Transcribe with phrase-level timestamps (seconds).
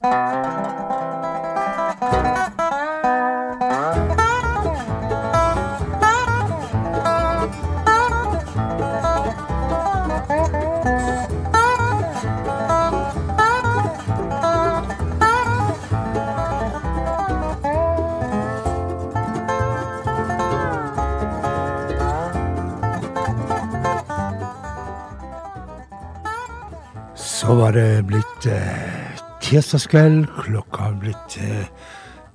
[0.00, 0.06] Så
[27.54, 28.99] var det blitt eh,
[29.50, 30.26] tirsdagskveld.
[30.44, 31.66] Klokka har blitt eh,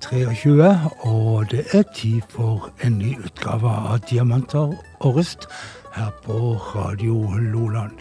[0.03, 0.71] 23,
[1.07, 5.47] og det er tid for en ny utgave av Diamanter og rust
[5.95, 7.95] her på Radio Loland.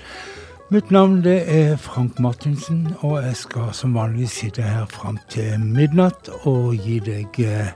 [0.74, 5.62] Mitt navn det er Frank Martinsen, og jeg skal som vanlig sitte her fram til
[5.62, 7.70] midnatt og gi deg eh,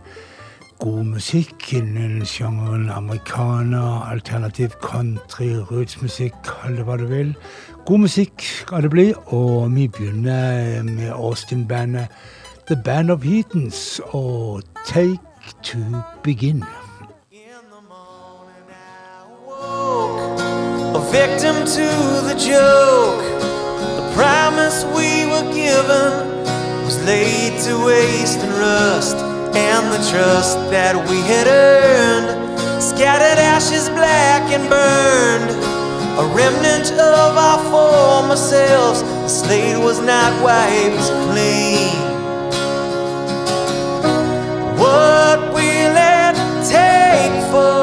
[0.83, 7.34] god musikk innen sjangeren americana, alternativ country, rootsmusikk, kall det hva du vil.
[7.88, 12.06] God musikk skal det bli, og vi begynner med Austin-bandet
[12.67, 15.19] The Band of Heathens og Take
[15.62, 15.78] to
[16.22, 16.64] Begin.
[20.98, 21.89] a victim to
[22.28, 23.25] the joke.
[24.00, 26.12] The promise we were given
[26.84, 29.16] was laid to waste and rust,
[29.56, 32.28] and the trust that we had earned
[32.83, 35.67] scattered ashes black and burned.
[36.19, 41.94] A remnant of our former selves, the slate was not wiped clean.
[44.77, 46.36] What will it
[46.69, 47.78] take for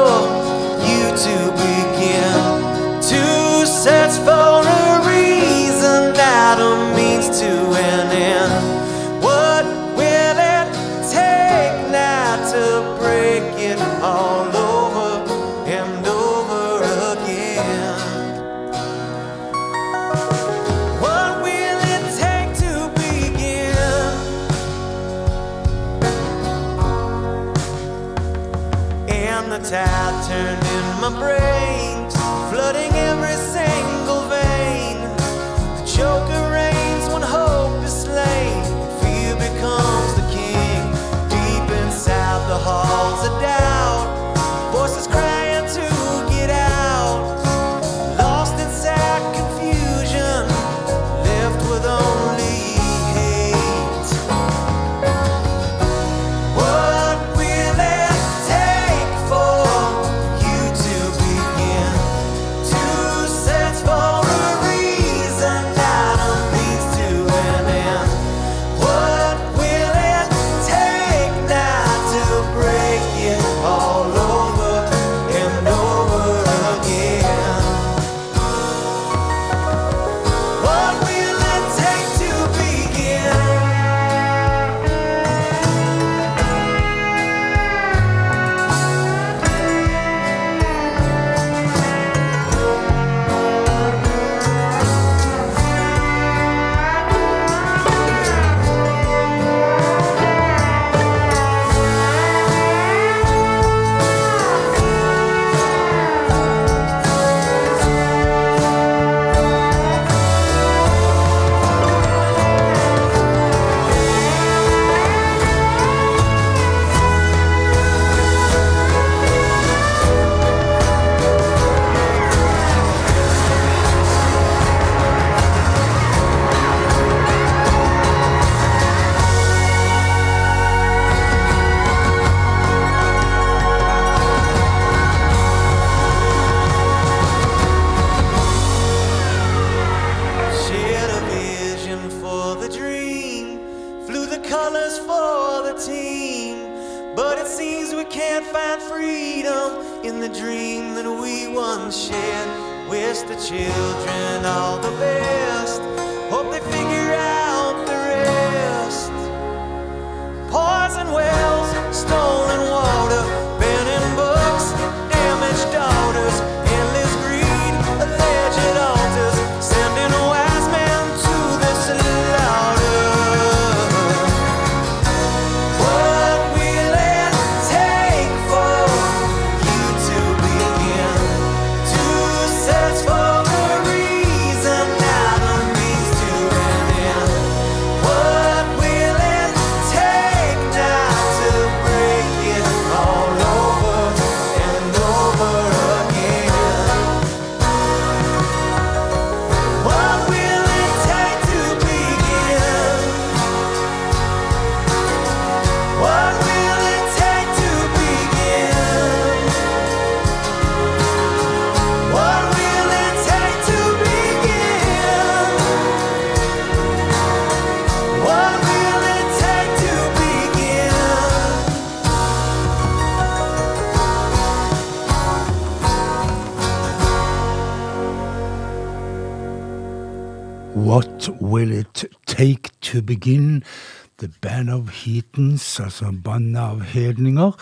[234.86, 237.52] Of Heatons, altså bandet av hedninger.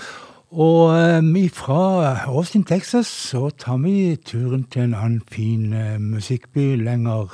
[0.53, 6.77] Og um, fra Austin, Texas, så tar vi turen til en annen fin uh, musikkby
[6.83, 7.33] lenger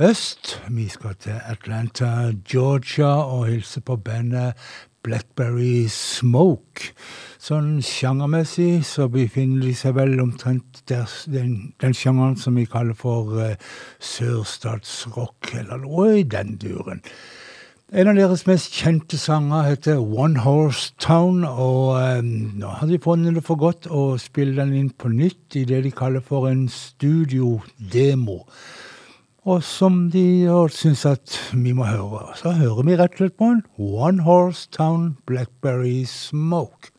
[0.00, 0.62] øst.
[0.68, 4.56] Vi skal til Atlanta, Georgia, og hilse på bandet
[5.04, 6.94] Blackberry Smoke.
[7.38, 12.96] Sånn sjangermessig så befinner de seg vel omtrent der, den, den sjangeren som vi kaller
[12.96, 17.04] for uh, sørstatsrock, eller noe i den duren.
[17.88, 22.26] En av deres mest kjente sanger heter One Horse Town, og um,
[22.60, 25.80] nå har de funnet det for godt å spille den inn på nytt i det
[25.86, 28.42] de kaller for en studio-demo
[29.48, 30.44] og som de
[30.74, 32.26] syns at vi må høre.
[32.36, 36.92] Så hører vi rett og slett på en One Horse Town Blackberry Smoke.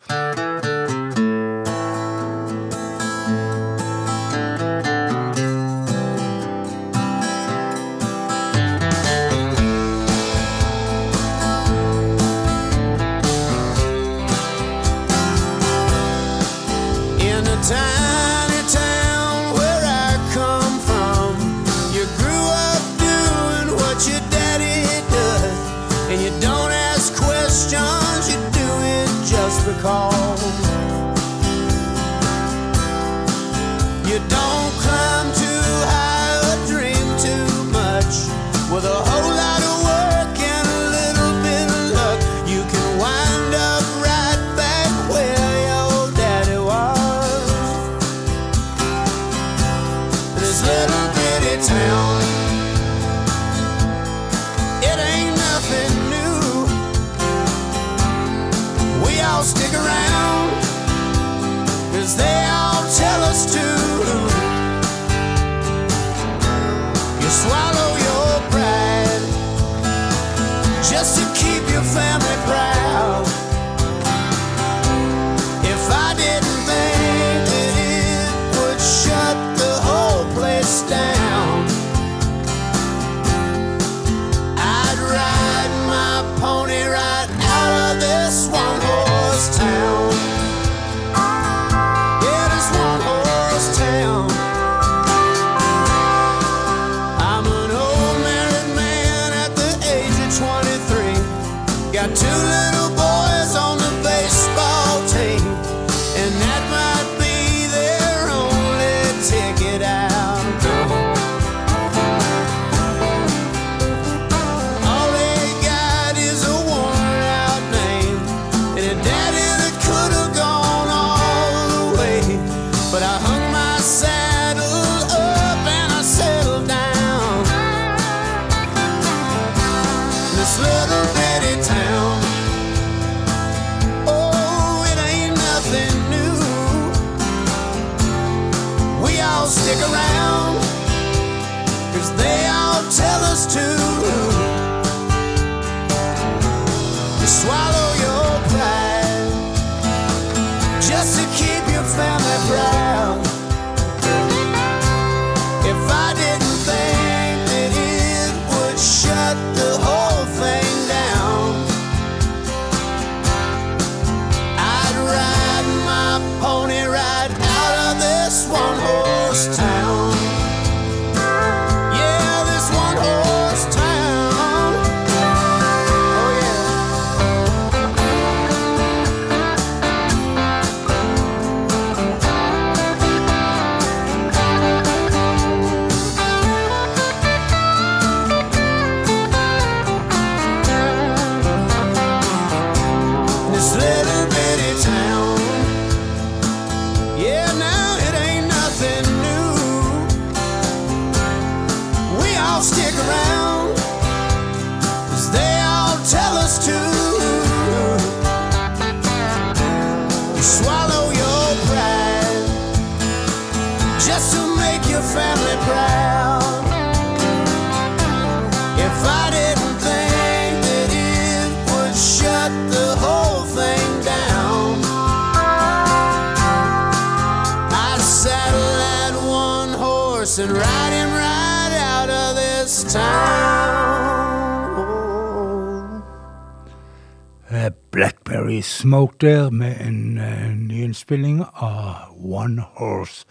[239.21, 243.25] Der med en uh, nyinnspilling av One Horse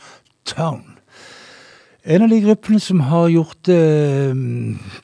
[0.45, 0.99] Town.
[2.04, 3.76] En av de gruppene som har gjort det
[4.30, 4.40] eh,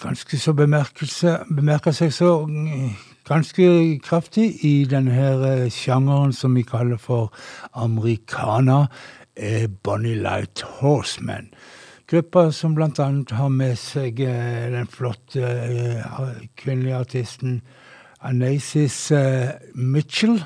[0.03, 2.91] ganske så bemerka seg så mm,
[3.25, 3.69] ganske
[4.05, 7.33] kraftig i denne her eh, sjangeren som vi kaller for
[7.73, 8.87] americana,
[9.37, 11.49] er Bonnie Light Horseman.
[12.09, 16.05] Gruppa som annet har med seg eh, den flotte
[16.61, 17.63] kvinnelige artisten
[18.21, 19.11] Anasis
[19.75, 20.45] Mitchell.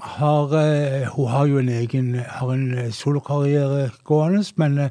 [0.00, 4.90] Har, eh, hun har jo en egen har en eh, solokarriere gående, men eh,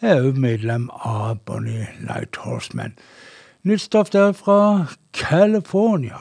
[0.00, 2.96] er òg medlem av Bonnie Light Horseman.
[3.62, 6.18] Nytt stoff derfra California.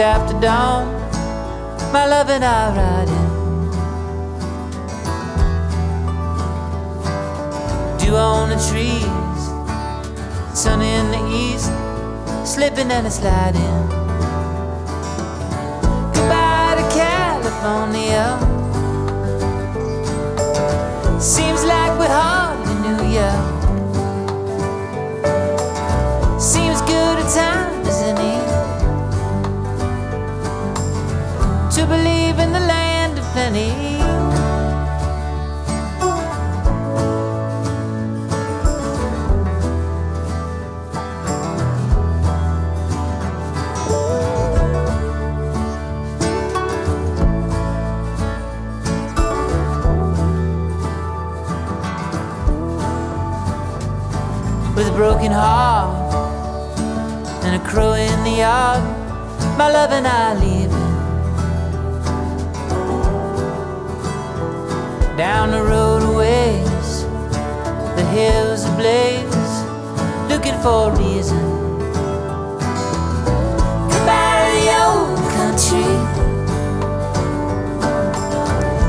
[0.00, 0.86] After dawn,
[1.92, 3.30] my love and I ride in.
[7.98, 9.04] Dew on the trees,
[10.58, 11.70] sun in the east,
[12.50, 13.86] slipping and a sliding.
[16.14, 18.38] Goodbye to California.
[21.20, 23.30] Seems like we hardly knew ya.
[26.38, 28.69] Seems good a time as any.
[31.90, 33.98] Believe in the land of plenty.
[54.76, 56.14] With a broken heart
[57.44, 58.80] and a crow in the yard,
[59.58, 60.49] my love and I leave.
[65.20, 67.02] Down the road ways,
[67.94, 69.52] the hills ablaze,
[70.30, 71.42] looking for a reason.
[73.90, 75.92] Goodbye to the old country.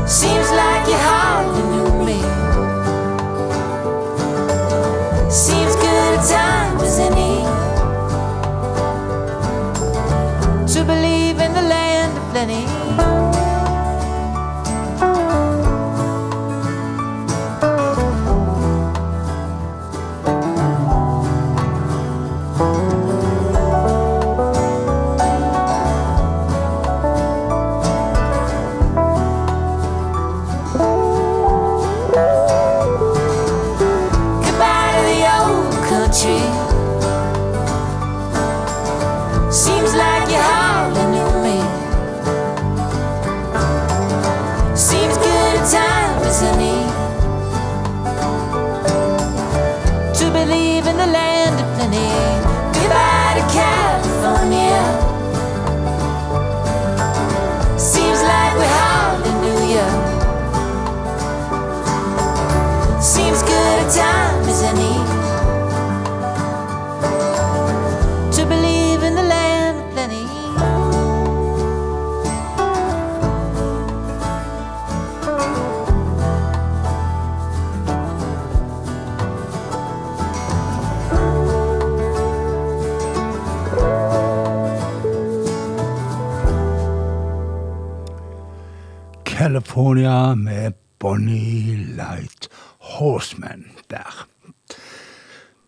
[0.08, 2.20] Seems like you hardly knew me.
[5.30, 7.44] Seems good a time as any
[10.74, 12.71] to believe in the land of plenty.
[89.91, 94.27] California med Bonnie Light Horseman der.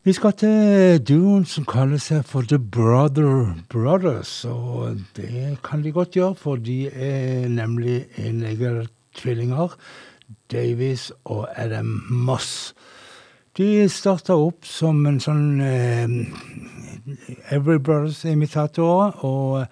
[0.04, 4.46] Vi skal til duoen som kaller seg for The Brother Brothers.
[4.46, 9.76] Og det kan de godt gjøre, for de er nemlig enegger tvillinger.
[10.52, 12.74] Davies og Adam Moss.
[13.58, 16.08] De starta opp som en sånn eh,
[17.52, 19.20] Every Brothers-imitatorer.
[19.20, 19.66] og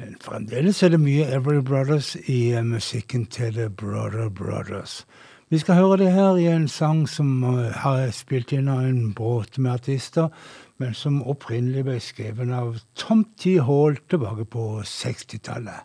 [0.00, 5.04] Fremdeles er det mye Every Brothers i uh, musikken til The Brother Brothers.
[5.50, 9.12] Vi skal høre det her i en sang som uh, har spilt inn av en
[9.12, 10.30] båt med artister,
[10.80, 13.58] men som opprinnelig ble skrevet av Tom T.
[13.60, 15.84] Hall tilbake på 60-tallet.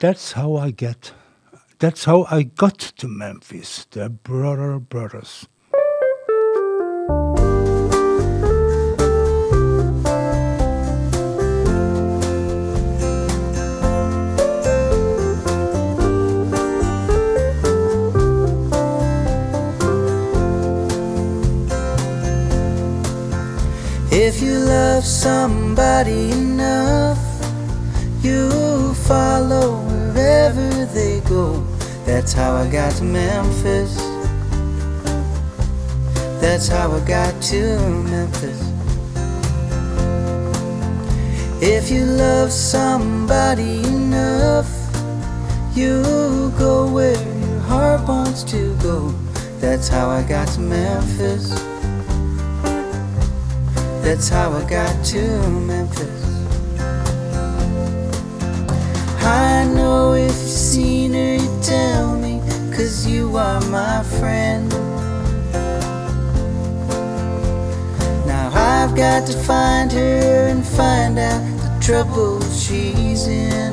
[0.00, 1.12] That's how I get
[1.82, 5.48] That's how I got to Memphis, The Brother Brothers.
[25.02, 27.18] Love somebody enough,
[28.22, 31.60] you follow wherever they go.
[32.06, 33.96] That's how I got to Memphis.
[36.40, 38.60] That's how I got to Memphis.
[41.60, 44.70] If you love somebody enough,
[45.74, 49.10] you go where your heart wants to go.
[49.58, 51.71] That's how I got to Memphis.
[54.02, 56.22] That's how I got to Memphis.
[59.24, 62.40] I know if you've seen her, you tell me,
[62.76, 64.68] cause you are my friend.
[68.26, 73.72] Now I've got to find her and find out the trouble she's in.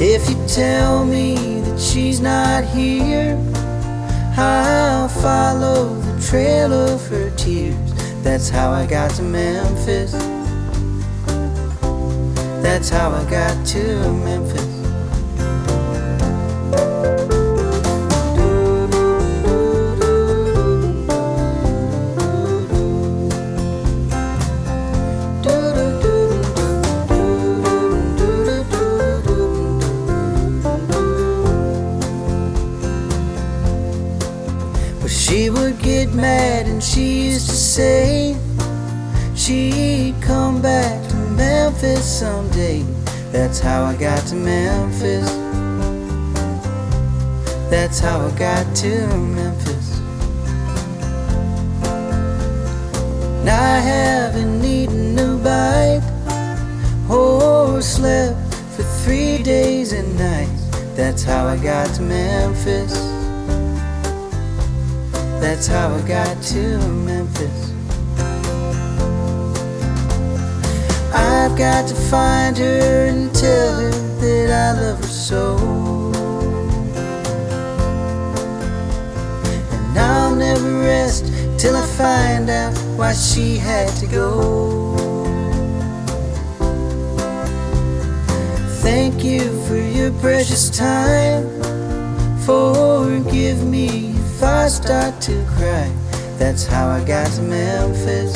[0.00, 3.36] If you tell me that she's not here,
[4.36, 7.29] I'll follow the trail of her.
[8.22, 10.12] That's how I got to Memphis.
[12.62, 14.59] That's how I got to Memphis.
[35.70, 38.36] Would get mad and she used to say
[39.36, 42.82] she'd come back to Memphis someday.
[43.30, 45.30] That's how I got to Memphis.
[47.70, 50.00] That's how I got to Memphis.
[53.44, 56.02] Now I haven't eaten a bite
[57.08, 60.68] or slept for three days and nights.
[60.96, 63.09] That's how I got to Memphis.
[65.40, 67.72] That's how I got to Memphis.
[71.14, 75.56] I've got to find her and tell her that I love her so.
[79.72, 81.24] And I'll never rest
[81.58, 84.94] till I find out why she had to go.
[88.82, 91.48] Thank you for your precious time.
[92.44, 94.09] Forgive me
[94.40, 95.92] if I start to cry.
[96.38, 98.32] That's how I got to Memphis.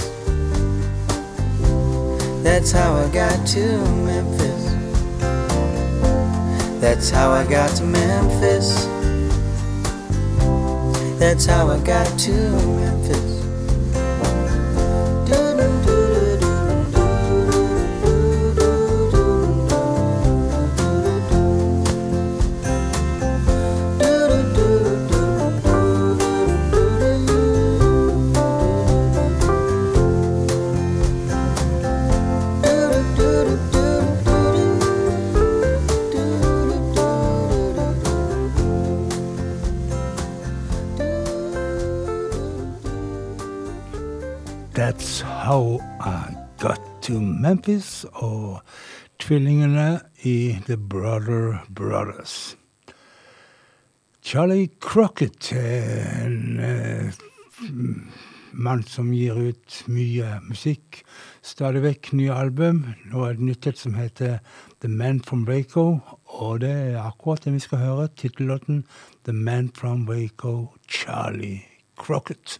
[2.43, 4.65] That's how I got to Memphis.
[6.79, 8.85] That's how I got to Memphis.
[11.19, 13.24] That's how I got to Memphis.
[44.75, 48.59] That's How I Got to Memphis og
[49.23, 52.57] tvillingene i The Brother Brothers.
[54.23, 57.15] Charlie Crocket en eh,
[58.51, 61.05] mann som gir ut mye musikk.
[61.43, 62.83] Stadig vekk nye album.
[63.07, 64.41] Nå er det nytt et som heter
[64.83, 66.01] The Man From Waco,
[66.35, 68.11] og det er akkurat det vi skal høre.
[68.19, 68.83] Tittellåten
[69.23, 71.63] The Man From Waco, Charlie
[71.95, 72.59] Crocket.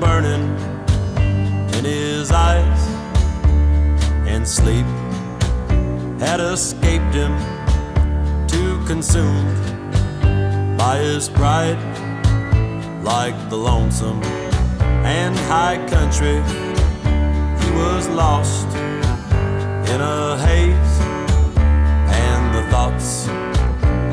[0.00, 0.44] Burning
[1.76, 2.80] in his eyes,
[4.26, 4.86] and sleep
[6.20, 7.34] had escaped him,
[8.46, 9.58] too consumed
[10.78, 11.78] by his pride,
[13.02, 14.22] like the lonesome
[15.04, 16.42] and high country.
[17.60, 18.68] He was lost
[19.92, 20.94] in a haze,
[22.26, 23.28] and the thoughts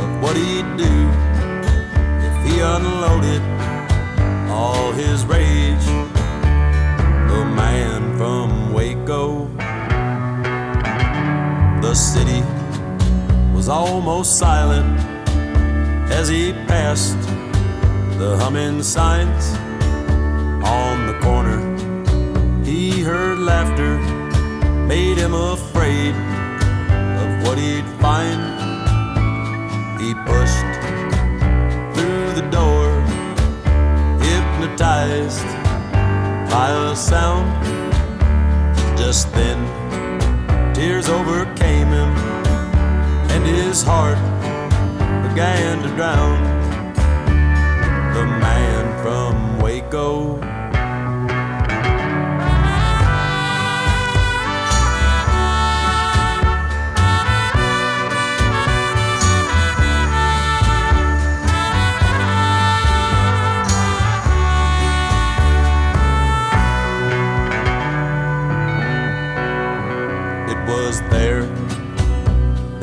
[0.01, 0.95] of what he'd do
[2.27, 3.41] if he unloaded
[4.55, 5.87] all his rage.
[7.31, 9.47] The man from Waco,
[11.81, 12.41] the city
[13.53, 14.97] was almost silent
[16.19, 17.21] as he passed
[18.17, 19.45] the humming signs
[20.63, 21.59] on the corner.
[22.63, 23.93] He heard laughter,
[24.87, 26.15] made him afraid
[27.21, 28.41] of what he'd find.
[30.01, 30.71] He pushed
[31.93, 32.64] through the door,
[35.05, 35.45] hypnotized
[36.49, 37.47] by a sound.
[38.97, 42.11] Just then, tears overcame him,
[43.31, 44.17] and his heart
[45.29, 46.43] began to drown.
[48.13, 49.44] The man from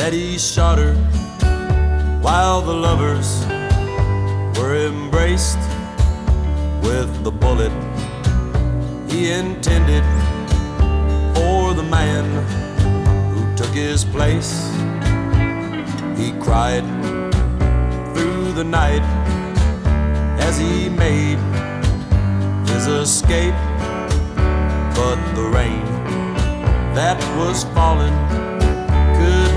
[0.03, 0.95] that he shot her
[2.23, 3.47] while the lovers
[4.59, 5.63] were embraced
[6.83, 7.71] with the bullet
[9.09, 10.03] he intended
[11.37, 12.25] for the man
[13.33, 14.53] who took his place.
[16.19, 16.85] He cried
[18.13, 19.05] through the night
[20.49, 21.39] as he made
[22.71, 23.55] his escape,
[24.99, 25.85] but the rain
[26.93, 28.52] that was falling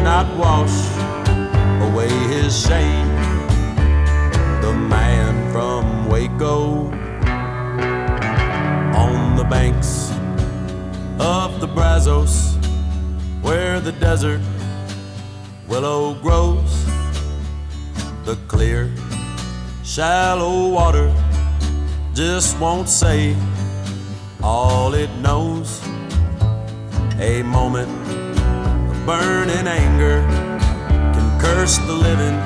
[0.05, 0.77] not wash
[1.81, 3.07] away his shame.
[4.61, 6.91] The man from Waco
[8.93, 10.11] on the banks
[11.19, 12.55] of the Brazos,
[13.41, 14.41] where the desert
[15.67, 16.85] willow grows,
[18.25, 18.91] the clear,
[19.83, 21.11] shallow water
[22.13, 23.35] just won't say
[24.43, 25.81] all it knows.
[27.19, 28.04] A moment
[29.05, 30.21] burning anger
[31.13, 32.37] can curse the living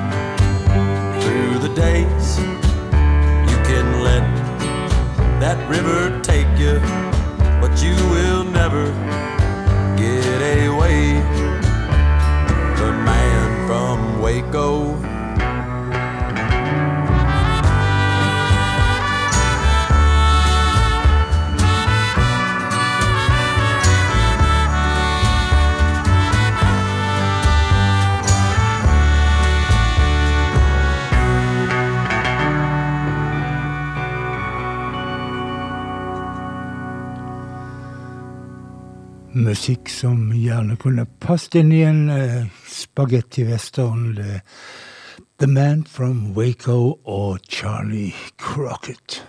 [1.22, 2.38] through the days.
[3.50, 4.26] You can let
[5.40, 6.82] that river take you,
[7.62, 8.92] but you will never
[9.96, 11.14] get away.
[12.76, 15.09] The man from Waco
[39.50, 44.14] musikk som gjerne kunne passet inn i en uh, spagetti-western.
[45.40, 49.24] The Man from Waco og Charlie Crocket.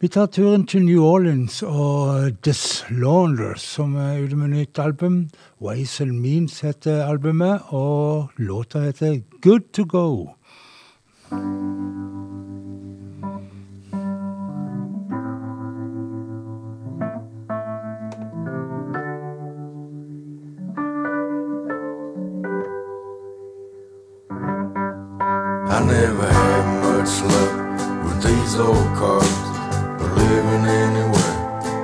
[0.00, 5.30] Vi tar turen til New Orleans og The Slaunders, som er ute med nytt album.
[5.60, 10.28] Ways and Means heter albumet, og låta heter Good To Go.
[25.66, 29.38] I never had much luck with these old cars,
[29.98, 31.36] or living anywhere,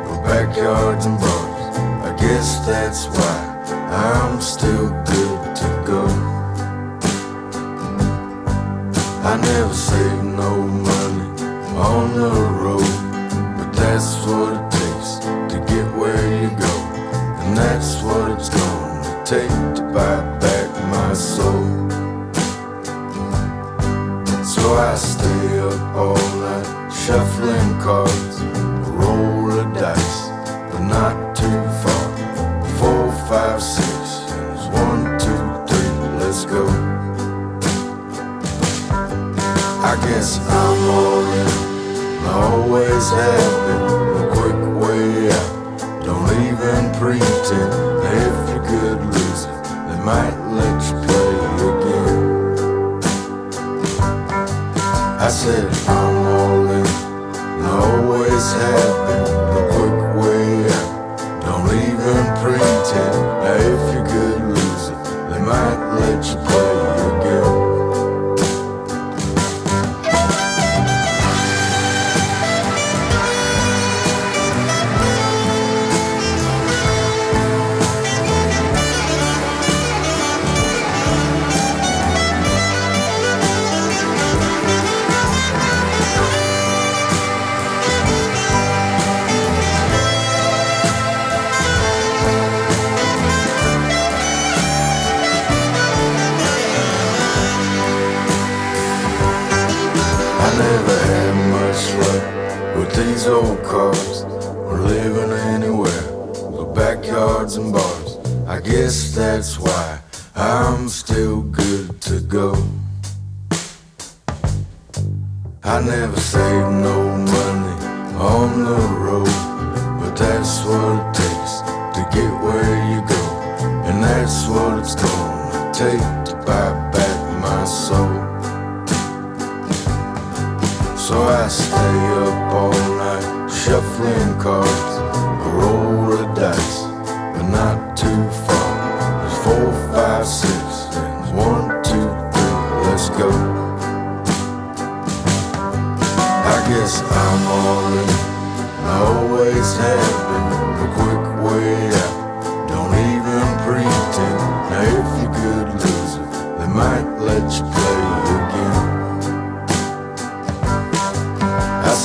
[0.06, 1.78] or backyards and bars.
[2.04, 3.38] I guess that's why
[3.90, 6.06] I'm still good to go.
[9.24, 11.42] I never saved no money
[11.74, 12.30] on the
[12.62, 12.92] road,
[13.56, 15.18] but that's what it takes
[15.52, 16.74] to get where you go,
[17.42, 21.89] and that's what it's gonna take to buy back my soul.
[24.60, 28.42] So I stay up all night shuffling cards,
[28.92, 30.28] roll a dice,
[30.70, 32.06] but not too far.
[32.78, 36.68] Four, five, six, and one, two, three, let's go.
[39.82, 41.52] I guess I'm all in,
[42.26, 43.84] I always have been.
[44.20, 47.72] A quick way out, don't even pretend.
[48.22, 50.39] If you could lose it, they might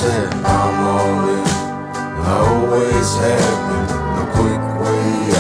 [0.06, 1.48] said I'm all in,
[2.38, 3.90] always have been,
[4.22, 5.35] a quick way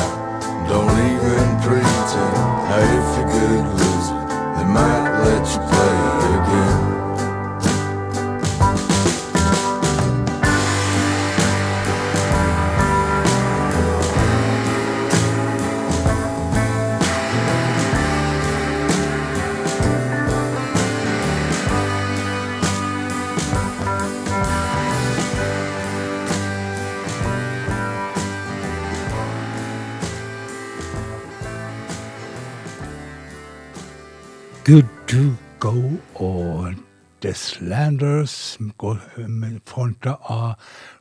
[37.65, 40.53] Med fronta av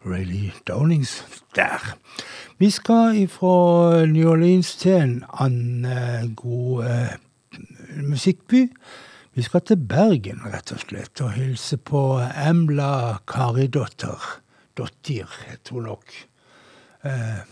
[0.06, 1.24] Rayleigh Downings
[1.54, 1.96] der.
[2.58, 7.16] Vi skal fra New Orleans til en annen god eh,
[8.00, 8.62] musikkby.
[9.34, 12.04] Vi skal til Bergen, rett og slett, og hilse på
[12.46, 14.30] Embla Karidotter.
[14.78, 16.16] Dottir, heter hun nok.
[17.04, 17.42] Eh,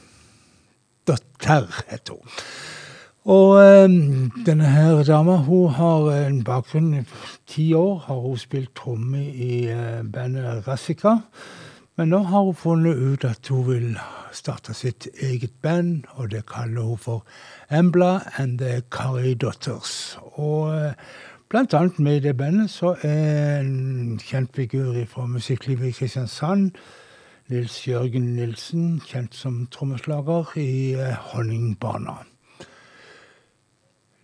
[1.06, 2.38] Dotter, heter hun.
[3.24, 3.88] Og eh,
[4.46, 7.02] denne her dama hun har en bakgrunn i
[7.46, 7.98] ti år.
[8.06, 11.20] Har hun spilt tromme i eh, bandet Rassica.
[11.96, 13.98] Men nå har hun funnet ut at hun vil
[14.32, 17.24] starte sitt eget band, og det kaller hun for
[17.70, 20.18] Embla and the Carrie Daughters.
[20.34, 20.92] Og eh,
[21.48, 26.70] blant annet med i det bandet så er en kjent figur fra musikklivet i Kristiansand.
[27.48, 32.31] Nils Jørgen Nilsen, kjent som trommeslager i eh, Honningbarna.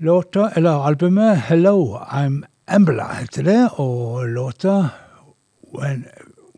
[0.00, 4.88] Låta, eller albumet Hello, I'm Embla heter det, og låta
[5.72, 6.04] when,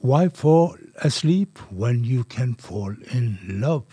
[0.03, 3.85] Why Fall Asleep When You Can Fall In Love.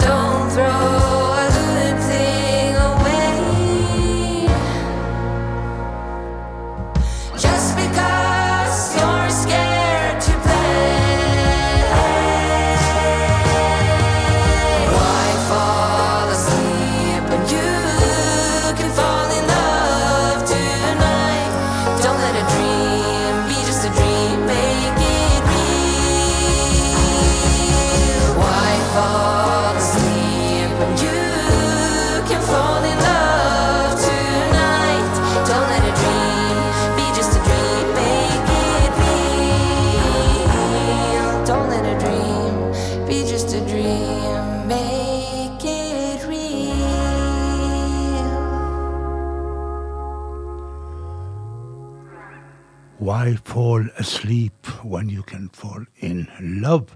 [0.00, 1.23] don't throw
[53.24, 56.94] Why fall asleep when you can fall in love?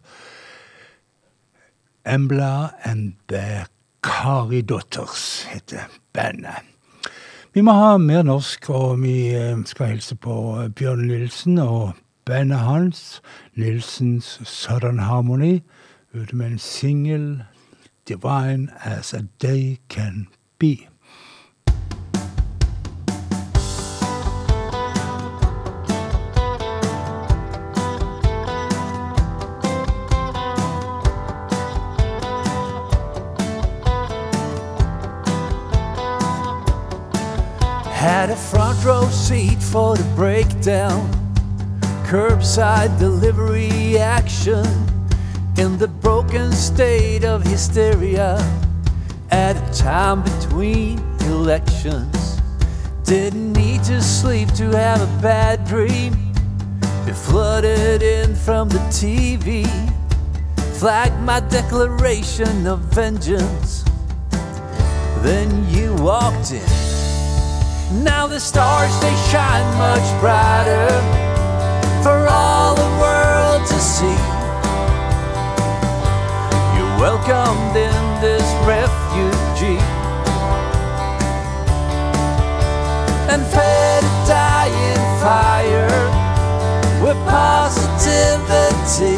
[2.05, 3.67] Embla and the
[4.03, 6.61] Kari Daughters heter bandet.
[7.55, 11.97] Vi må ha mer norsk, og vi eh, skal hilse på Bjørn Nilsen og
[12.29, 13.23] bandet hans,
[13.55, 15.63] Nilsens Southern Harmony,
[16.13, 17.43] ute med en singel,
[18.05, 20.29] 'Divine As A Day Can
[20.61, 20.89] Be'.
[38.19, 41.09] Had a front row seat for the breakdown,
[42.05, 44.67] curbside delivery action
[45.57, 48.37] in the broken state of hysteria
[49.31, 52.41] at a time between elections.
[53.05, 56.13] Didn't need to sleep to have a bad dream.
[57.07, 59.65] It flooded in from the TV,
[60.81, 63.85] flagged my declaration of vengeance.
[65.23, 66.98] Then you walked in.
[67.91, 70.89] Now the stars they shine much brighter
[72.03, 74.19] for all the world to see.
[76.77, 79.81] You're welcomed in this refugee
[83.33, 85.89] and fed a dying fire
[87.03, 89.17] with positivity.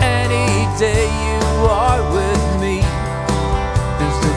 [0.00, 2.09] Any day you are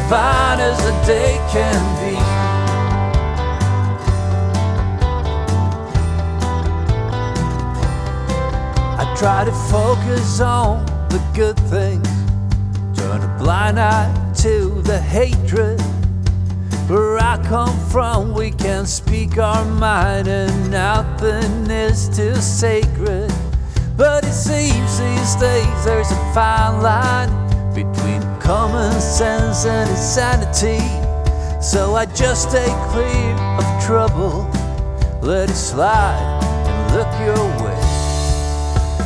[0.04, 2.18] divine as a day can be.
[9.00, 12.08] I try to focus on the good things,
[12.98, 15.80] turn a blind eye to the hatred.
[16.90, 23.32] Where I come from, we can speak our mind, and nothing is too sacred.
[23.96, 27.32] But it seems these days there's a fine line
[27.74, 30.80] between common sense and insanity.
[31.62, 34.50] So I just stay clear of trouble,
[35.22, 37.80] let it slide and look your way.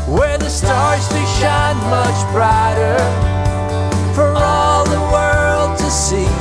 [0.08, 2.98] Where the stars they shine much brighter
[4.16, 6.32] for all the world to see.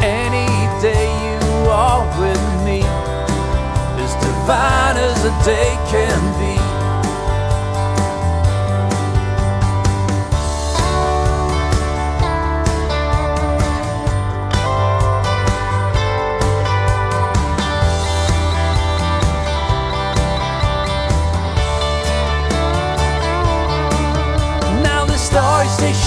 [0.00, 0.46] Any
[0.80, 2.82] day you are with me,
[3.98, 6.59] as divine as a day can be.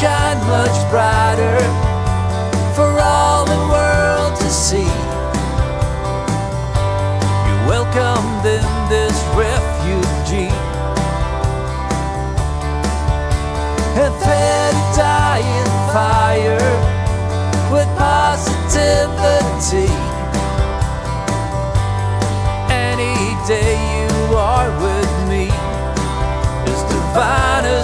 [0.04, 1.60] Shine much brighter
[2.76, 4.92] for all the world to see.
[7.46, 10.52] You're welcomed in this refugee
[14.04, 16.72] and fed a dying fire
[17.72, 19.88] with positivity.
[22.92, 23.16] Any
[23.48, 25.48] day you are with me
[26.68, 27.83] as divine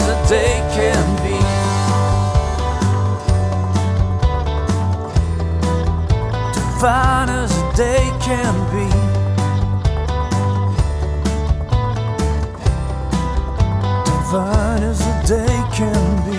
[6.80, 8.88] Divine as a day can be.
[14.06, 16.39] Divine as a day can be.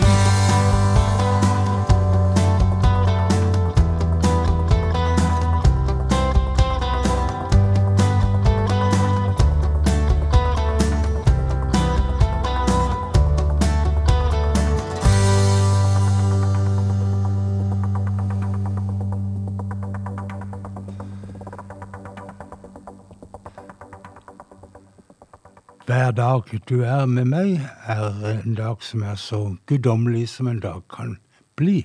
[26.11, 29.39] Hver dag du er med meg, er en dag som er så
[29.71, 31.13] guddommelig som en dag kan
[31.57, 31.85] bli.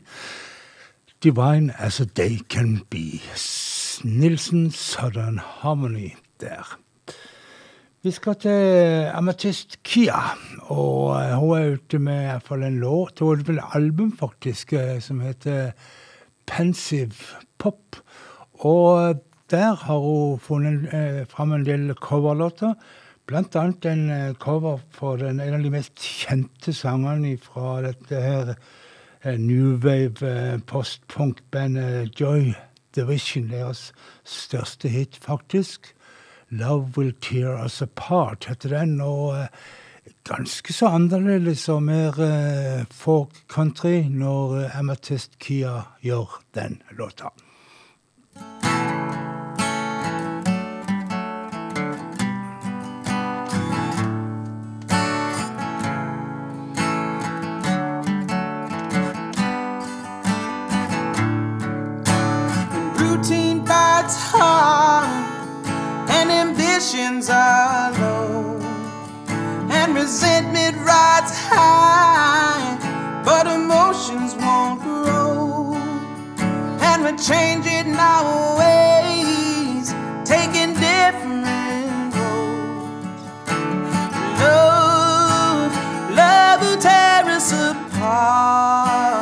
[1.21, 3.21] Divine as a day can be.
[4.01, 6.79] Nilsen Southern Harmony der.
[8.01, 10.33] Vi skal til Amatist Kia,
[10.73, 14.73] og eh, hun er ute med i hvert fall en låt, og et album faktisk,
[14.73, 15.71] eh, som heter
[16.47, 17.13] Pensive
[17.57, 18.01] Pop.
[18.53, 19.21] Og
[19.51, 22.73] der har hun funnet eh, fram en del coverlåter.
[23.25, 28.19] Blant annet en eh, cover for den, en av de mest kjente sangene fra dette
[28.21, 32.51] her eh, New Wave eh, postpunk-bandet Joy
[32.93, 33.47] Division.
[33.49, 33.87] Deres
[34.29, 35.89] største hit, faktisk.
[36.53, 38.99] Love Will Tear Us Apart heter den.
[39.01, 39.33] Og
[40.29, 42.21] ganske så annerledes og mer
[42.93, 47.33] folk country når amatist Kia gjør den låta.
[64.37, 68.59] Heart's hard and ambitions are low
[69.71, 72.77] and resentment rides high,
[73.23, 75.73] but emotions won't grow.
[76.81, 81.45] And we're changing our ways, taking different
[82.15, 83.21] roads.
[84.39, 85.71] Love,
[86.15, 89.14] love will tear us apart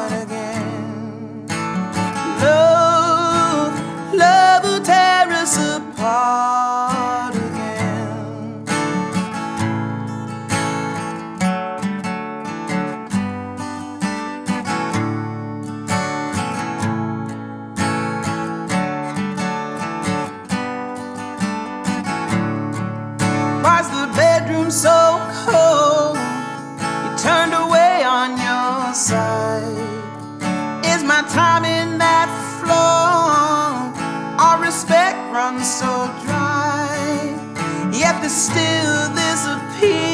[38.24, 40.13] there's still this appeal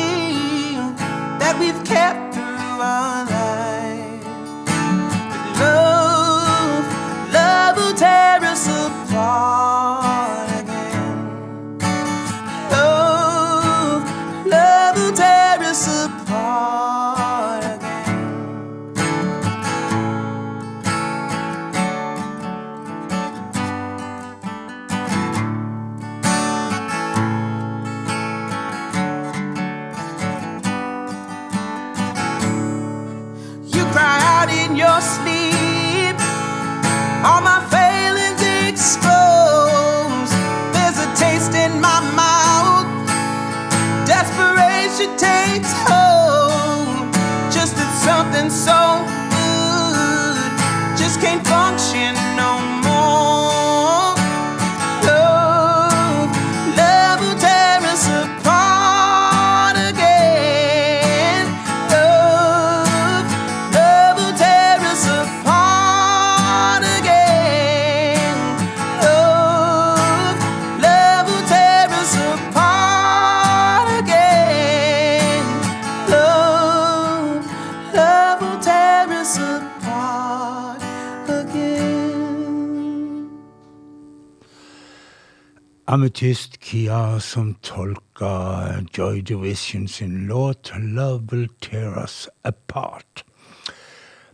[86.19, 93.23] Amethyst Kia som tolka Joy Division sin låt 'Love Will Tear Us Apart'.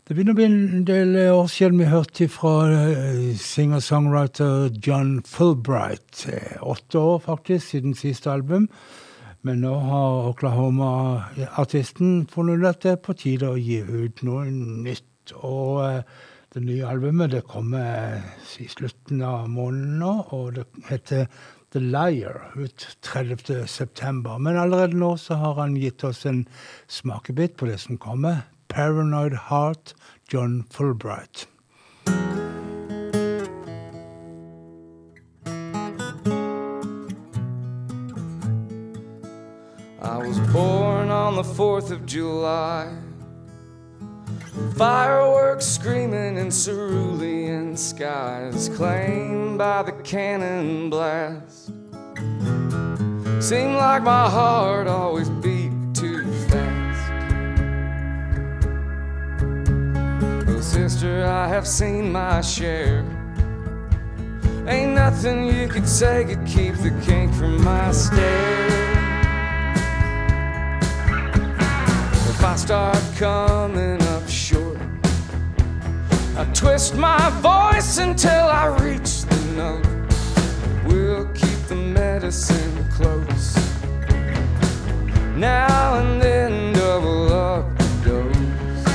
[0.08, 6.26] Det begynner å bli en del år siden vi hørte fra eh, singer-songwriter John Fulbright.
[6.28, 8.70] Eh, Åtte år faktisk siden siste album.
[9.44, 15.36] Men nå har Oklahoma-artisten funnet at det er på tide å gi ut noe nytt.
[15.36, 16.02] Og eh,
[16.56, 18.24] det nye albumet det kommer
[18.58, 21.28] i slutten av måneden nå, og det heter
[21.76, 23.68] The Liar ut 30.
[23.68, 24.38] september.
[24.38, 26.46] Men allerede nå så har han gitt oss en
[26.88, 28.46] smakebit på det som kommer.
[28.68, 29.94] Paranoid Heart,
[30.32, 31.48] John Fulbright.
[40.02, 42.88] I was born on the 4th of July.
[44.78, 51.65] Fireworks screaming in cerulean skies, claimed by the cannon blast.
[53.46, 57.12] Seemed like my heart always beat too fast.
[60.50, 63.06] Oh, sister, I have seen my share.
[64.68, 68.66] Ain't nothing you could say could keep the kink from my stare.
[72.32, 74.80] If I start coming up short,
[76.36, 79.86] I twist my voice until I reach the note.
[80.88, 81.28] We'll
[81.68, 83.56] the medicine close.
[85.36, 88.86] Now and then, double up the dose.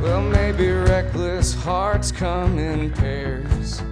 [0.00, 3.82] Well, maybe reckless hearts come in pairs.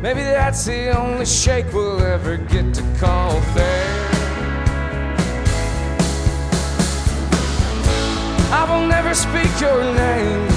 [0.00, 4.08] Maybe that's the only shake we'll ever get to call fair.
[8.52, 10.51] I will never speak your name.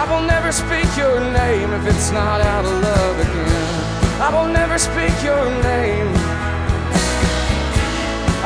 [0.00, 4.22] I will never speak your name if it's not out of love again.
[4.22, 6.08] I will never speak your name.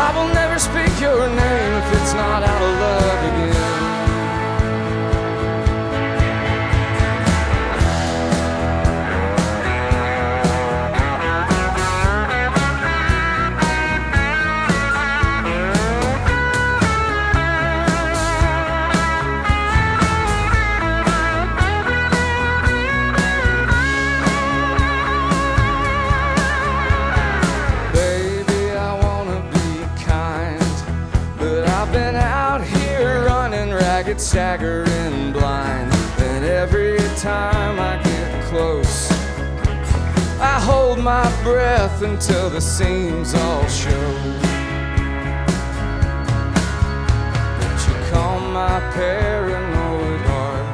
[0.06, 3.71] I will never speak your name if it's not out of love again.
[34.12, 35.90] Get staggered blind.
[36.18, 39.10] And every time I get close,
[40.38, 44.12] I hold my breath until the seams all show.
[47.58, 50.66] But you calm my paranoid heart.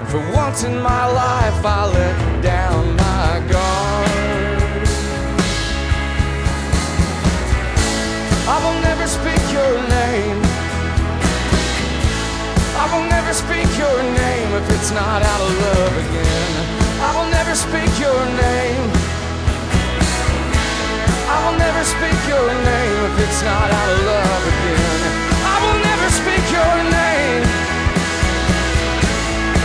[0.00, 4.08] And for once in my life, I let down my guard.
[8.48, 10.07] I will never speak your name.
[13.38, 16.52] Speak your name if it's not out of love again.
[17.06, 18.84] I will never speak your name.
[21.30, 25.00] I will never speak your name if it's not out of love again.
[25.54, 27.44] I will never speak your name.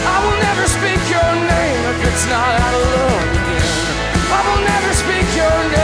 [0.06, 3.74] I will never speak your name if it's not out of love again.
[4.38, 5.83] I will never speak your name.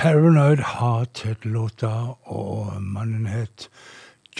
[0.00, 3.68] Paranoid Heart het låta, og mannen het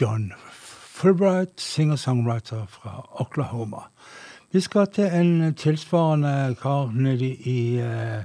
[0.00, 3.82] John Fulbright, singer-songwriter fra Oklahoma.
[4.52, 8.24] Vi skal til en tilsvarende kar nede i uh,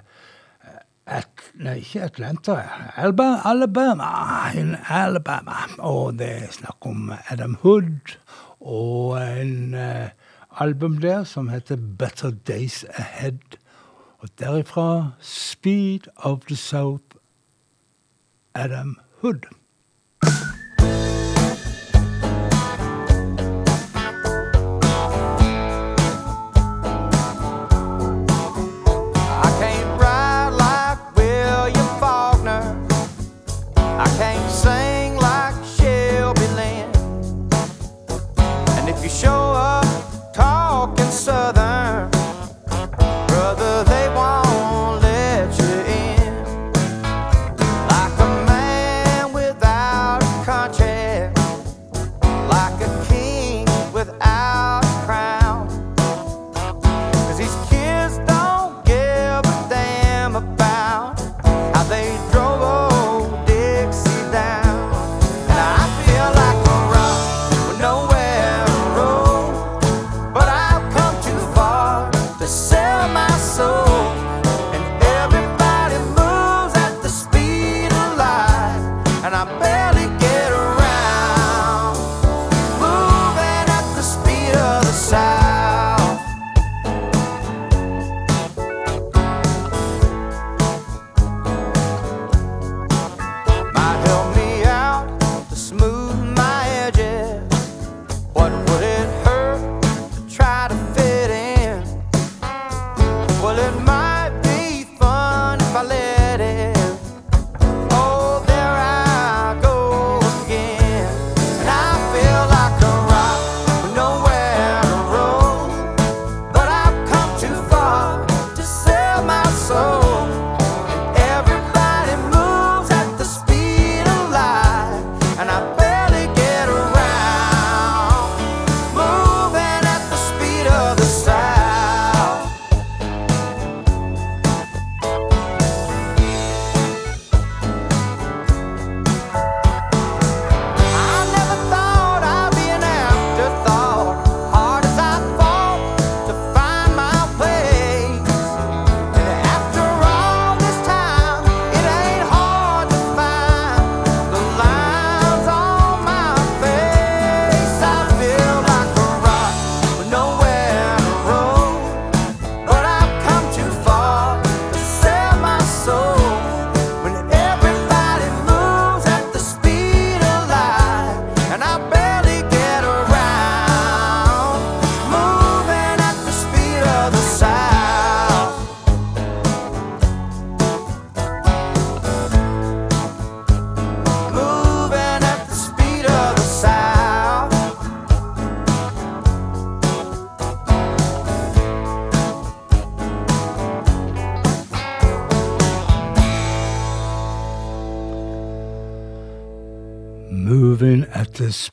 [1.06, 2.56] at, Nei, ikke Atlanta.
[2.96, 4.08] Alabama, Alabama.
[4.56, 5.58] In Alabama.
[5.78, 8.16] Og det er snakk om Adam Hood
[8.62, 10.08] og en uh,
[10.62, 13.60] album der som heter Better Days Ahead.
[14.24, 17.15] Og derifra Speed of the South,
[18.56, 19.46] Adam Hood.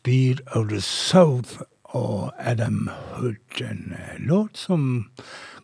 [0.03, 3.61] Speed of the South og Adam Hood.
[3.61, 5.05] En låt som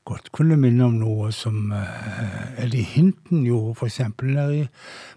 [0.06, 3.98] godt kunne minne om noe som uh, Eddie Hinton gjorde, f.eks.
[4.20, 4.62] der i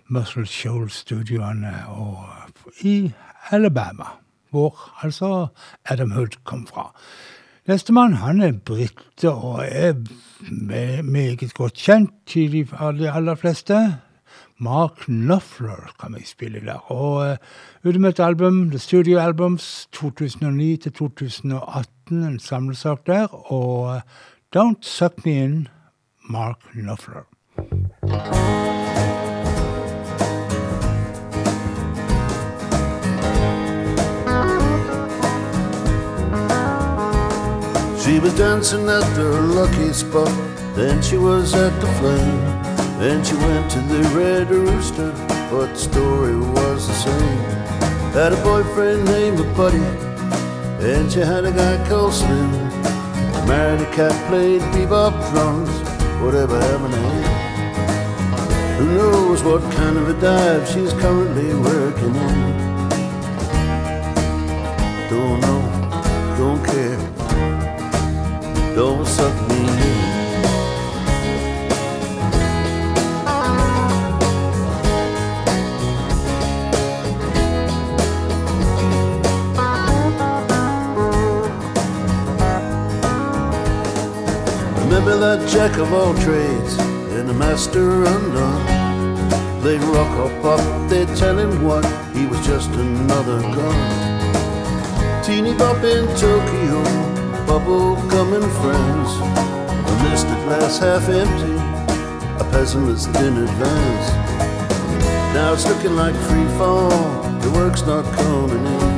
[0.09, 1.75] Muscle Shoal-studioene
[2.81, 3.11] i
[3.51, 4.09] Alabama,
[4.49, 5.47] hvor altså
[5.85, 6.89] Adam Hood kom fra.
[7.69, 9.93] Nestemann han er brite og er
[11.03, 13.83] meget godt kjent til de aller fleste.
[14.61, 16.91] Mark Knopfler kan vi spille der.
[16.91, 17.31] Og
[17.83, 23.51] uh, ute med et album, The Studio Albums 2009 til 2018, en samlesak der.
[23.51, 24.01] Og uh,
[24.55, 25.67] Don't Suck Me In,
[26.29, 27.25] Mark Knopfler.
[37.97, 40.31] She was dancing at the lucky spot,
[40.75, 42.70] then she was at the flame.
[43.01, 45.11] Then she went to the Red Rooster,
[45.49, 47.37] but the story was the same.
[48.13, 49.79] Had a boyfriend named Buddy,
[50.85, 52.51] and she had a guy called Slim.
[53.47, 55.71] Married a cat, played bebop drums,
[56.21, 57.25] whatever happened to him.
[58.77, 62.39] Who knows what kind of a dive she's currently working in?
[65.09, 67.11] Don't know, don't care
[68.75, 69.40] don't suck
[85.31, 86.77] That jack of all trades
[87.15, 88.65] and a master undone.
[89.63, 95.23] They'd rock or pop, they'd tell him what, he was just another gun.
[95.23, 96.83] Teeny bop in Tokyo,
[97.47, 99.09] bubble and friends.
[99.87, 101.55] A misted glass half empty,
[102.43, 104.07] a pessimist in advance.
[105.33, 106.89] Now it's looking like free fall,
[107.39, 108.91] the work's not coming in.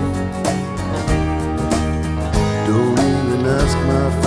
[2.66, 4.23] Don't even ask my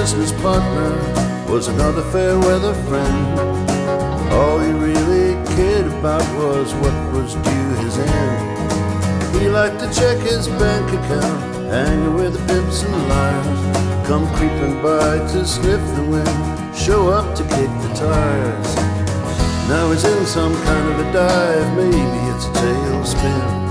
[0.00, 0.92] business partner
[1.50, 3.40] was another fair weather friend.
[4.30, 9.40] All he really cared about was what was due his end.
[9.40, 11.40] He liked to check his bank account,
[11.72, 14.06] hanging with the pimps and liars.
[14.06, 18.70] Come creeping by to sniff the wind, show up to kick the tires.
[19.70, 23.65] Now he's in some kind of a dive, maybe it's a tailspin.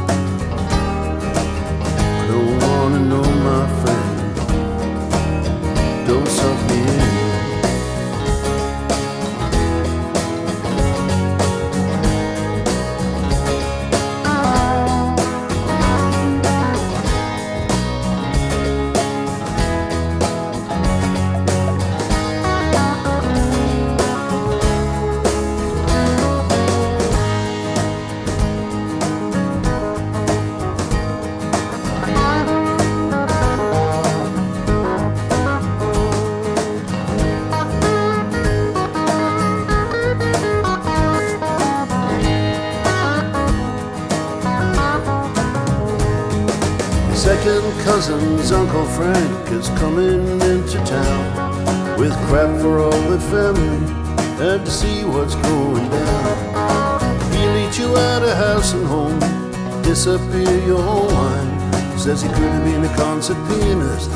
[63.33, 64.11] Pianist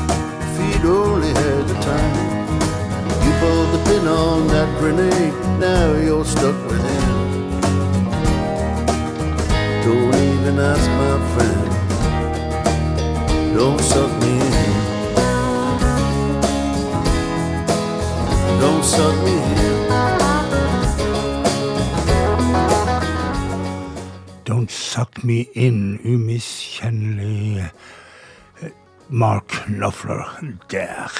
[0.46, 2.16] if he'd only had the time.
[3.24, 7.06] You pulled the pin on that grenade, now you're stuck with him.
[9.82, 11.70] Don't even ask my friend
[13.60, 14.72] don't suck me in.
[18.60, 19.70] Don't suck me in.
[24.44, 27.72] Don't Suck Me In, umiskjennelig
[29.10, 30.22] Mark Knopfler
[30.70, 31.10] der.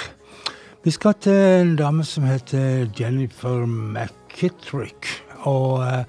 [0.84, 5.08] Vi skal til en dame som heter Jennifer McKittrick.
[5.42, 6.04] Og eh,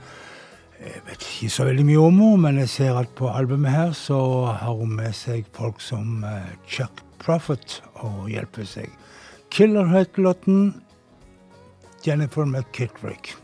[0.81, 3.91] jeg vet ikke så veldig mye om henne, men jeg ser at på albumet her
[3.97, 4.21] så
[4.61, 8.93] har hun med seg folk som eh, Chuck Prophet og hjelper seg.
[9.51, 10.83] Killer heter låten.
[12.05, 13.35] Jennifer McKittrick.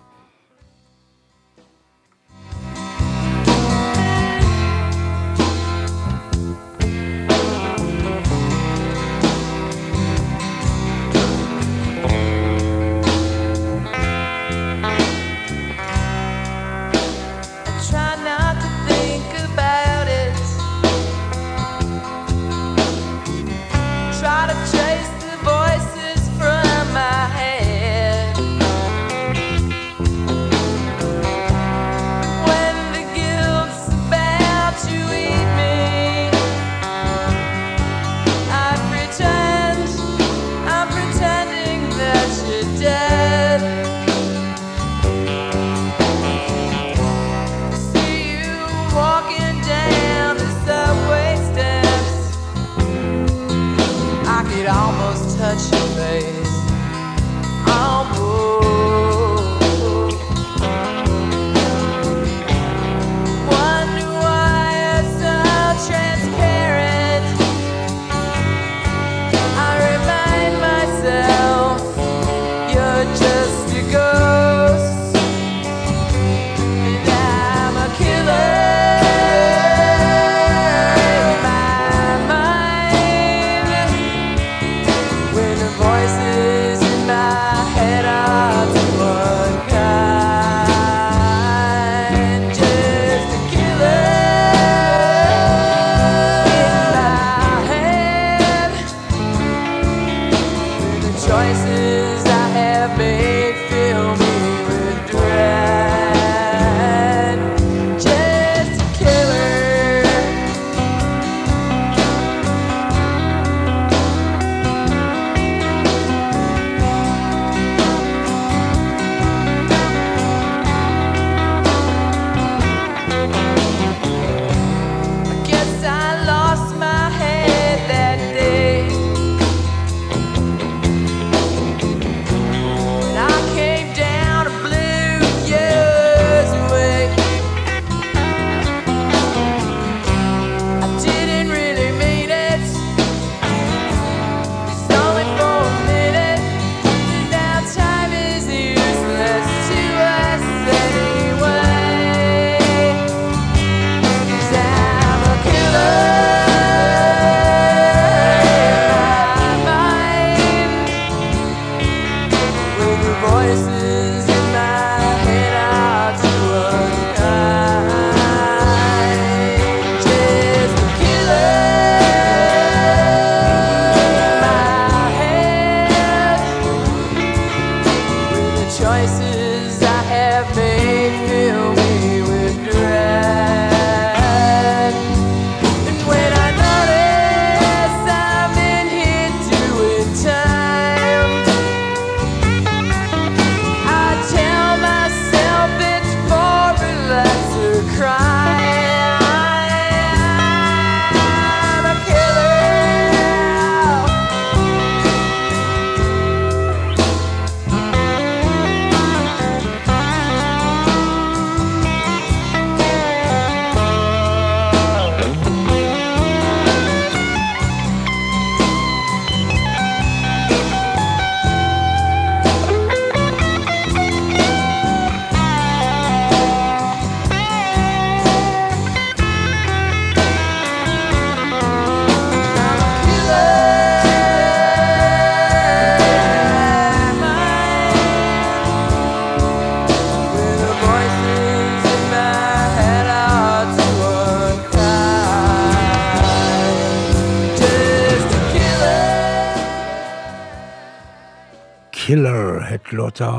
[252.68, 253.32] Killer het låta,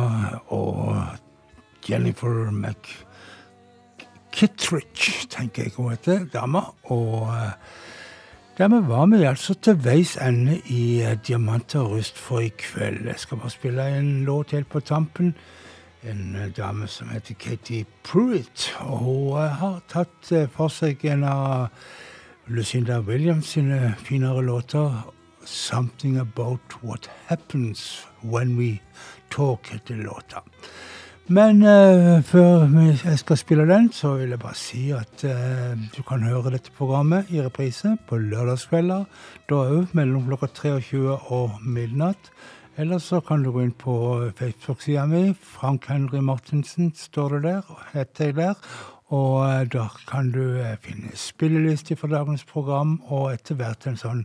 [0.47, 1.03] og
[1.89, 2.51] Jennifer
[4.33, 6.59] McKittridge, tenker jeg hun heter, dama.
[6.85, 7.51] Og eh,
[8.59, 13.07] dermed var vi altså til veis ende i eh, Diamanter rust for i kveld.
[13.07, 15.35] Jeg skal bare spille en låt helt på tampen.
[16.03, 18.76] En eh, dame som heter Katie Pruitt.
[18.81, 21.68] Og hun har tatt for seg en av
[22.47, 25.05] Lucinda Williams sine finere låter.
[25.49, 28.81] 'Something About What Happens When We
[29.31, 30.43] Talk' heter låta.
[31.29, 32.62] Men uh, før
[33.05, 36.72] jeg skal spille den, så vil jeg bare si at uh, du kan høre dette
[36.72, 39.05] programmet i reprise på lørdagskvelder.
[39.51, 42.31] Da òg mellom klokka 23 og midnatt.
[42.81, 43.93] Eller så kan du gå inn på
[44.39, 45.35] Facebook-sida mi.
[45.35, 48.55] Frank Henry Martinsen står det der, og heter jeg der.
[49.12, 54.01] Og uh, da kan du eh, finne spillelister for dagens program, og etter hvert en
[54.01, 54.24] sånn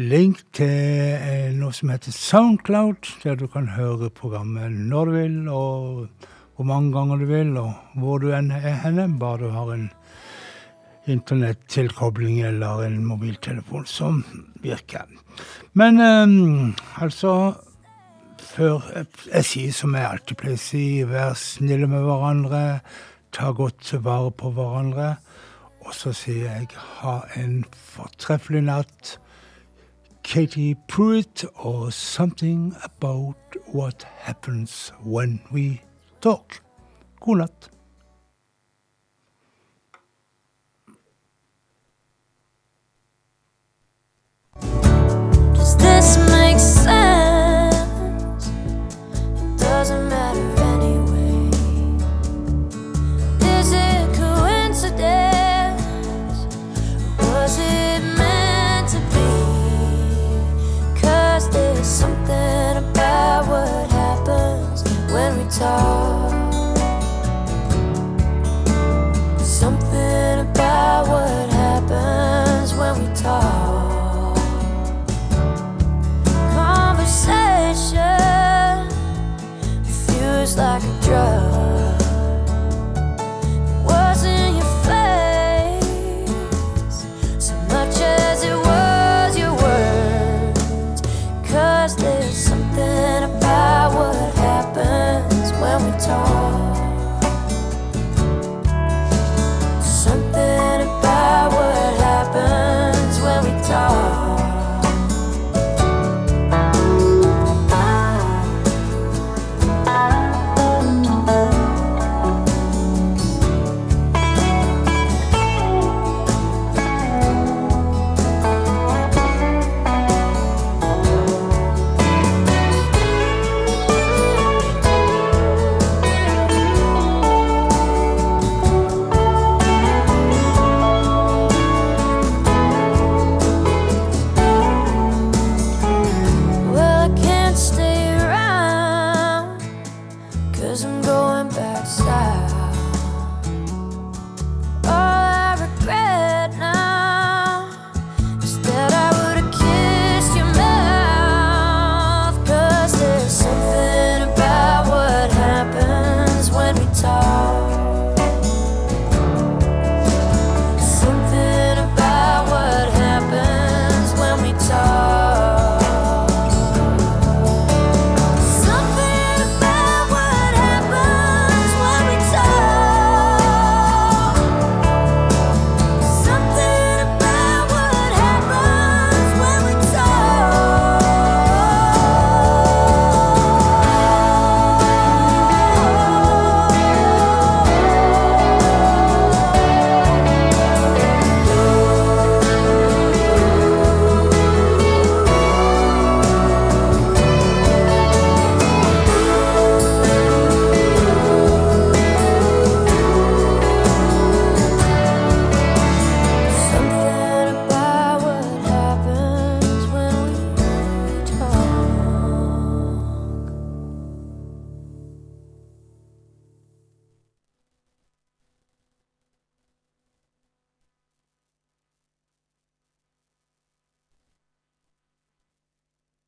[0.00, 5.34] link til eh, noe som heter Soundcloud, der du kan høre programmet når du vil,
[5.52, 9.72] og hvor mange ganger du vil, og hvor du enn er henne, bare du har
[9.74, 9.90] en
[11.10, 14.22] internettilkobling eller en mobiltelefon som
[14.62, 15.10] virker.
[15.74, 17.54] Men um, altså
[18.42, 22.82] Før jeg, jeg sier som jeg alltid pleier å si, vær snille med hverandre,
[23.32, 25.06] ta godt vare på hverandre.
[25.86, 26.66] Og så sier jeg
[26.98, 27.62] ha en
[27.94, 29.14] fortreffelig natt.
[30.22, 35.82] Katie Pruitt or something About What Happens When We
[36.20, 36.60] Talk'.
[37.20, 37.68] God natt.
[44.60, 44.91] Does
[65.62, 66.11] Cause